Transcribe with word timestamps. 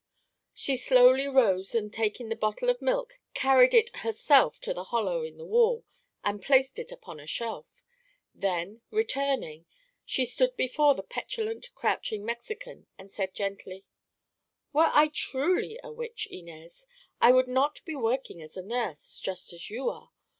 She 0.55 0.77
slowly 0.77 1.27
rose 1.27 1.75
and 1.75 1.93
taking 1.93 2.29
the 2.29 2.35
bottle 2.35 2.71
of 2.71 2.81
milk 2.81 3.19
carried 3.35 3.75
it 3.75 3.97
herself 3.97 4.59
to 4.61 4.73
the 4.73 4.85
hollow 4.85 5.21
in 5.21 5.37
the 5.37 5.45
wall 5.45 5.85
and 6.23 6.41
placed 6.41 6.79
it 6.79 6.91
upon 6.91 7.19
a 7.19 7.27
shelf. 7.27 7.83
Then, 8.33 8.81
returning, 8.89 9.67
she 10.03 10.25
stood 10.25 10.55
before 10.57 10.95
the 10.95 11.03
petulant, 11.03 11.69
crouching 11.75 12.25
Mexican 12.25 12.87
and 12.97 13.11
said 13.11 13.35
gently: 13.35 13.85
"Were 14.73 14.89
I 14.91 15.09
truly 15.13 15.79
a 15.83 15.91
witch, 15.93 16.27
Inez, 16.31 16.87
I 17.21 17.31
would 17.31 17.47
not 17.47 17.85
be 17.85 17.95
working 17.95 18.41
as 18.41 18.57
a 18.57 18.63
nurse—just 18.63 19.53
as 19.53 19.69
you 19.69 19.87
are. 19.87 20.09